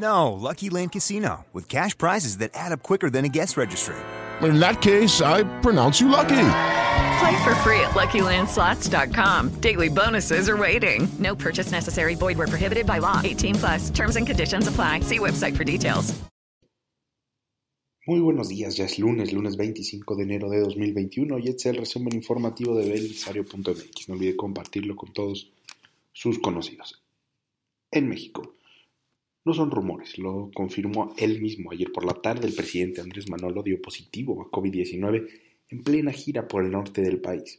No, 0.00 0.32
Lucky 0.32 0.70
Land 0.70 0.92
Casino, 0.92 1.44
with 1.52 1.68
cash 1.68 1.98
prizes 1.98 2.38
that 2.38 2.52
add 2.54 2.72
up 2.72 2.82
quicker 2.82 3.10
than 3.10 3.24
a 3.24 3.28
guest 3.28 3.56
registry. 3.56 3.96
In 4.42 4.60
that 4.60 4.80
case, 4.80 5.20
I 5.20 5.42
pronounce 5.60 6.00
you 6.00 6.08
lucky. 6.08 6.50
Play 7.18 7.36
for 7.42 7.54
free 7.66 7.80
at 7.80 7.94
LuckyLandSlots.com. 7.94 9.60
Daily 9.60 9.88
bonuses 9.88 10.48
are 10.48 10.56
waiting. 10.56 11.08
No 11.18 11.34
purchase 11.34 11.72
necessary. 11.72 12.14
Void 12.14 12.38
where 12.38 12.46
prohibited 12.46 12.86
by 12.86 12.98
law. 12.98 13.20
18 13.24 13.56
plus. 13.56 13.90
Terms 13.90 14.16
and 14.16 14.26
conditions 14.26 14.68
apply. 14.68 15.00
See 15.00 15.18
website 15.18 15.56
for 15.56 15.64
details. 15.64 16.14
Muy 18.06 18.20
buenos 18.20 18.48
días, 18.48 18.74
ya 18.74 18.86
es 18.86 18.98
lunes, 18.98 19.34
lunes 19.34 19.58
25 19.58 20.16
de 20.16 20.22
enero 20.22 20.48
de 20.48 20.60
2021 20.60 21.38
y 21.40 21.48
este 21.48 21.68
es 21.68 21.74
el 21.74 21.76
resumen 21.76 22.14
informativo 22.14 22.74
de 22.74 22.88
belisario.mx. 22.88 24.08
No 24.08 24.14
olvide 24.14 24.34
compartirlo 24.34 24.96
con 24.96 25.12
todos 25.12 25.50
sus 26.14 26.38
conocidos. 26.38 27.02
En 27.90 28.08
México, 28.08 28.54
no 29.48 29.54
son 29.54 29.70
rumores, 29.70 30.18
lo 30.18 30.50
confirmó 30.54 31.14
él 31.16 31.40
mismo 31.40 31.72
ayer 31.72 31.90
por 31.90 32.04
la 32.04 32.12
tarde. 32.12 32.46
El 32.46 32.54
presidente 32.54 33.00
Andrés 33.00 33.30
Manolo 33.30 33.62
dio 33.62 33.80
positivo 33.80 34.42
a 34.42 34.50
COVID-19 34.50 35.26
en 35.70 35.82
plena 35.82 36.12
gira 36.12 36.46
por 36.46 36.62
el 36.62 36.70
norte 36.70 37.00
del 37.00 37.18
país. 37.18 37.58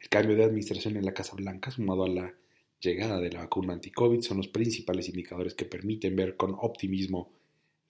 El 0.00 0.08
cambio 0.08 0.36
de 0.36 0.44
administración 0.44 0.96
en 0.96 1.04
la 1.04 1.14
Casa 1.14 1.34
Blanca, 1.34 1.70
sumado 1.70 2.04
a 2.04 2.08
la 2.08 2.34
llegada 2.80 3.20
de 3.20 3.30
la 3.30 3.40
vacuna 3.40 3.74
anti-COVID, 3.74 4.22
son 4.22 4.38
los 4.38 4.48
principales 4.48 5.08
indicadores 5.08 5.54
que 5.54 5.64
permiten 5.64 6.16
ver 6.16 6.36
con 6.36 6.56
optimismo 6.58 7.30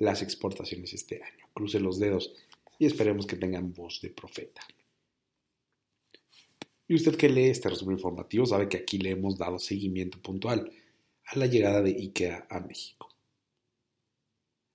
las 0.03 0.21
exportaciones 0.21 0.93
este 0.93 1.23
año. 1.23 1.47
Cruce 1.55 1.79
los 1.79 1.99
dedos 1.99 2.35
y 2.79 2.87
esperemos 2.87 3.27
que 3.27 3.37
tengan 3.37 3.73
voz 3.73 4.01
de 4.01 4.11
profeta. 4.11 4.61
Y 6.89 6.97
usted 6.97 7.17
que 7.17 7.29
lee 7.29 7.51
este 7.51 7.69
resumen 7.69 7.97
informativo 7.97 8.45
sabe 8.45 8.69
que 8.69 8.79
aquí 8.79 8.99
le 8.99 9.11
hemos 9.11 9.39
dado 9.39 9.59
seguimiento 9.59 10.21
puntual 10.21 10.71
a 11.27 11.39
la 11.39 11.47
llegada 11.47 11.83
de 11.83 11.91
IKEA 11.91 12.47
a 12.51 12.61
México. 12.61 13.09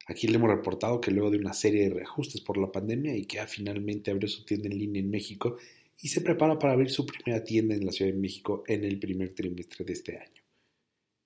Aquí 0.07 0.27
le 0.27 0.37
hemos 0.37 0.49
reportado 0.49 1.01
que 1.01 1.11
luego 1.11 1.29
de 1.29 1.37
una 1.37 1.53
serie 1.53 1.83
de 1.83 1.95
reajustes 1.95 2.39
por 2.39 2.57
la 2.57 2.71
pandemia, 2.71 3.11
IKEA 3.11 3.45
finalmente 3.47 4.11
abrió 4.11 4.29
su 4.29 4.45
tienda 4.45 4.69
en 4.69 4.79
línea 4.79 5.01
en 5.01 5.09
México 5.09 5.57
y 6.01 6.07
se 6.07 6.21
prepara 6.21 6.57
para 6.57 6.73
abrir 6.73 6.89
su 6.89 7.05
primera 7.05 7.43
tienda 7.43 7.75
en 7.75 7.85
la 7.85 7.91
Ciudad 7.91 8.13
de 8.13 8.17
México 8.17 8.63
en 8.65 8.85
el 8.85 8.97
primer 8.97 9.35
trimestre 9.35 9.83
de 9.83 9.93
este 9.93 10.17
año. 10.17 10.41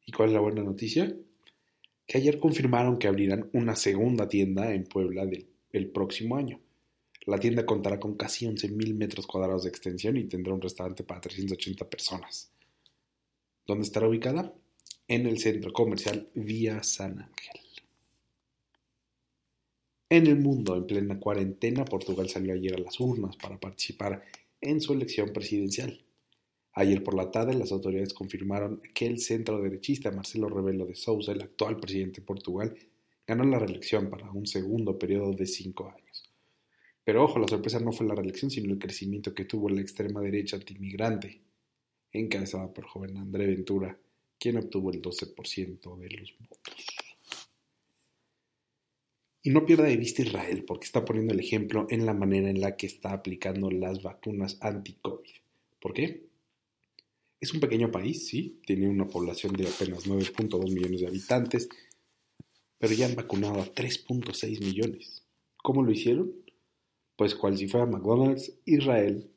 ¿Y 0.07 0.11
cuál 0.11 0.29
es 0.29 0.33
la 0.33 0.41
buena 0.41 0.63
noticia? 0.63 1.15
Que 2.11 2.17
ayer 2.17 2.39
confirmaron 2.39 2.99
que 2.99 3.07
abrirán 3.07 3.49
una 3.53 3.73
segunda 3.77 4.27
tienda 4.27 4.73
en 4.73 4.83
Puebla 4.83 5.25
el 5.71 5.91
próximo 5.91 6.35
año. 6.35 6.59
La 7.25 7.39
tienda 7.39 7.65
contará 7.65 8.01
con 8.01 8.17
casi 8.17 8.45
11.000 8.45 8.93
metros 8.95 9.25
cuadrados 9.25 9.63
de 9.63 9.69
extensión 9.69 10.17
y 10.17 10.25
tendrá 10.25 10.53
un 10.53 10.59
restaurante 10.59 11.05
para 11.05 11.21
380 11.21 11.89
personas. 11.89 12.51
¿Dónde 13.65 13.85
estará 13.85 14.09
ubicada? 14.09 14.53
En 15.07 15.25
el 15.25 15.39
centro 15.39 15.71
comercial 15.71 16.27
Vía 16.35 16.83
San 16.83 17.17
Ángel. 17.17 17.61
En 20.09 20.27
el 20.27 20.35
mundo, 20.37 20.75
en 20.75 20.87
plena 20.87 21.17
cuarentena, 21.17 21.85
Portugal 21.85 22.27
salió 22.27 22.53
ayer 22.53 22.75
a 22.75 22.79
las 22.79 22.99
urnas 22.99 23.37
para 23.37 23.57
participar 23.57 24.21
en 24.59 24.81
su 24.81 24.91
elección 24.91 25.31
presidencial. 25.31 26.03
Ayer 26.73 27.03
por 27.03 27.15
la 27.15 27.29
tarde, 27.29 27.53
las 27.53 27.71
autoridades 27.71 28.13
confirmaron 28.13 28.81
que 28.93 29.05
el 29.05 29.19
centro 29.19 29.61
derechista 29.61 30.11
Marcelo 30.11 30.47
Rebelo 30.47 30.85
de 30.85 30.95
Sousa, 30.95 31.33
el 31.33 31.41
actual 31.41 31.77
presidente 31.77 32.21
de 32.21 32.27
Portugal, 32.27 32.73
ganó 33.27 33.43
la 33.43 33.59
reelección 33.59 34.09
para 34.09 34.31
un 34.31 34.47
segundo 34.47 34.97
periodo 34.97 35.33
de 35.33 35.45
cinco 35.45 35.89
años. 35.89 36.31
Pero 37.03 37.23
ojo, 37.23 37.39
la 37.39 37.47
sorpresa 37.47 37.79
no 37.79 37.91
fue 37.91 38.07
la 38.07 38.15
reelección, 38.15 38.49
sino 38.49 38.71
el 38.71 38.79
crecimiento 38.79 39.33
que 39.33 39.45
tuvo 39.45 39.69
la 39.69 39.81
extrema 39.81 40.21
derecha 40.21 40.55
antimigrante, 40.55 41.41
encabezada 42.13 42.73
por 42.73 42.85
joven 42.85 43.17
André 43.17 43.47
Ventura, 43.47 43.97
quien 44.39 44.57
obtuvo 44.57 44.91
el 44.91 45.01
12% 45.01 45.97
de 45.97 46.09
los 46.09 46.35
votos. 46.39 46.85
Y 49.43 49.49
no 49.49 49.65
pierda 49.65 49.85
de 49.85 49.97
vista 49.97 50.21
Israel, 50.21 50.63
porque 50.65 50.85
está 50.85 51.03
poniendo 51.03 51.33
el 51.33 51.39
ejemplo 51.39 51.87
en 51.89 52.05
la 52.05 52.13
manera 52.13 52.49
en 52.49 52.61
la 52.61 52.77
que 52.77 52.85
está 52.85 53.11
aplicando 53.11 53.71
las 53.71 54.03
vacunas 54.03 54.57
anti-COVID. 54.61 55.31
¿Por 55.79 55.93
qué? 55.93 56.30
Es 57.41 57.51
un 57.55 57.59
pequeño 57.59 57.89
país, 57.89 58.27
sí, 58.27 58.61
tiene 58.67 58.87
una 58.87 59.07
población 59.07 59.53
de 59.53 59.67
apenas 59.67 60.05
9.2 60.05 60.71
millones 60.71 61.01
de 61.01 61.07
habitantes, 61.07 61.67
pero 62.77 62.93
ya 62.93 63.07
han 63.07 63.15
vacunado 63.15 63.59
a 63.59 63.65
3.6 63.65 64.63
millones. 64.63 65.25
¿Cómo 65.57 65.81
lo 65.81 65.91
hicieron? 65.91 66.31
Pues 67.15 67.33
cual 67.33 67.57
si 67.57 67.67
fuera 67.67 67.87
McDonald's, 67.87 68.53
Israel 68.65 69.27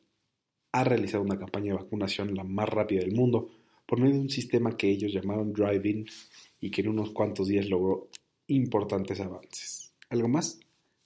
ha 0.73 0.85
realizado 0.85 1.23
una 1.23 1.39
campaña 1.39 1.73
de 1.73 1.79
vacunación 1.79 2.35
la 2.35 2.45
más 2.45 2.69
rápida 2.69 3.01
del 3.01 3.15
mundo 3.15 3.49
por 3.87 3.99
medio 3.99 4.17
de 4.17 4.21
un 4.21 4.29
sistema 4.31 4.77
que 4.77 4.91
ellos 4.91 5.11
llamaron 5.11 5.55
Drive-In 5.55 6.07
y 6.61 6.71
que 6.71 6.83
en 6.83 6.89
unos 6.89 7.11
cuantos 7.11 7.49
días 7.49 7.71
logró 7.71 8.11
importantes 8.49 9.19
avances. 9.21 9.95
¿Algo 10.11 10.29
más? 10.29 10.61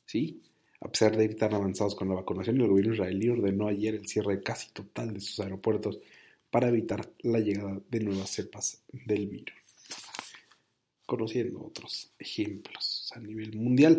Sí. 0.05 0.43
A 0.81 0.89
pesar 0.89 1.17
de 1.17 1.27
ir 1.27 1.37
tan 1.37 1.55
avanzados 1.55 1.95
con 1.95 2.09
la 2.09 2.17
vacunación, 2.17 2.61
el 2.61 2.67
gobierno 2.67 2.95
israelí 2.95 3.29
ordenó 3.29 3.69
ayer 3.69 3.95
el 3.95 4.09
cierre 4.09 4.43
casi 4.43 4.73
total 4.73 5.15
de 5.15 5.21
sus 5.21 5.39
aeropuertos 5.39 6.01
para 6.51 6.69
evitar 6.69 7.13
la 7.21 7.41
llegada 7.41 7.81
de 7.91 8.01
nuevas 8.01 8.31
cepas 8.31 8.83
del 8.93 9.29
virus. 9.29 9.55
Conociendo 11.07 11.65
otros 11.65 12.13
ejemplos 12.19 13.11
a 13.15 13.21
nivel 13.21 13.57
mundial, 13.57 13.97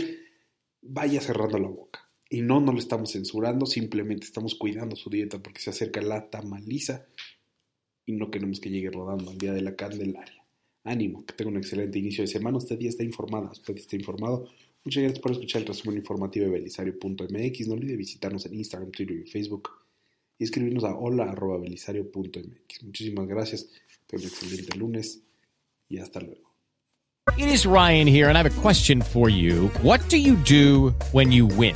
vaya 0.81 1.21
cerrando 1.21 1.57
la 1.59 1.67
boca. 1.67 2.07
Y 2.29 2.41
no, 2.41 2.59
no 2.59 2.71
lo 2.71 2.79
estamos 2.79 3.11
censurando, 3.11 3.65
simplemente 3.65 4.25
estamos 4.25 4.53
cuidando 4.53 4.95
su 4.95 5.09
dieta 5.09 5.41
porque 5.41 5.61
se 5.61 5.71
acerca 5.71 6.01
la 6.01 6.29
tamaliza 6.29 7.07
y 8.05 8.13
no 8.13 8.29
queremos 8.29 8.59
que 8.59 8.69
llegue 8.69 8.91
rodando 8.91 9.31
al 9.31 9.37
día 9.37 9.53
de 9.53 9.61
la 9.61 9.75
Candelaria. 9.75 10.45
Ánimo, 10.83 11.25
que 11.25 11.33
tenga 11.33 11.51
un 11.51 11.57
excelente 11.57 11.99
inicio 11.99 12.23
de 12.23 12.27
semana. 12.27 12.57
Usted 12.57 12.79
ya 12.79 12.89
está 12.89 13.03
informada, 13.03 13.51
usted 13.51 13.75
está 13.75 13.95
informado. 13.95 14.47
Muchas 14.83 15.03
gracias 15.03 15.21
por 15.21 15.31
escuchar 15.31 15.61
el 15.61 15.67
resumen 15.67 15.97
informativo 15.97 16.45
de 16.45 16.51
belisario.mx. 16.51 17.67
No 17.67 17.73
olvide 17.73 17.95
visitarnos 17.97 18.45
en 18.45 18.53
Instagram, 18.55 18.91
Twitter 18.91 19.17
y 19.17 19.29
Facebook 19.29 19.69
y 20.39 20.45
escribirnos 20.45 20.85
a 20.85 20.95
hola.belisario.mx. 20.95 22.83
Muchísimas 22.83 23.27
gracias. 23.27 23.67
Tenga 24.07 24.23
un 24.23 24.29
excelente 24.29 24.77
lunes 24.77 25.21
y 25.89 25.99
hasta 25.99 26.21
luego. 26.21 26.49
It 27.37 27.47
is 27.47 27.65
Ryan 27.65 28.07
here, 28.07 28.27
and 28.27 28.37
I 28.37 28.41
have 28.41 28.47
a 28.47 28.61
question 28.61 29.01
for 29.01 29.29
you. 29.29 29.69
What 29.83 30.01
do 30.09 30.17
you 30.17 30.35
do 30.35 30.95
when 31.11 31.31
you 31.31 31.45
win? 31.45 31.75